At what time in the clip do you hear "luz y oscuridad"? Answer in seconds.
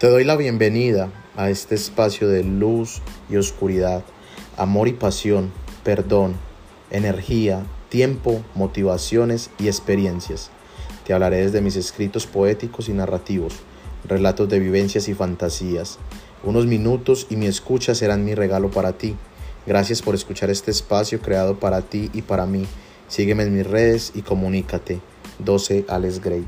2.42-4.02